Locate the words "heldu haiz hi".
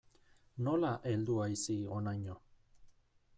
1.09-1.77